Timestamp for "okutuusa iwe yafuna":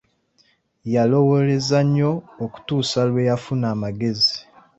2.45-3.65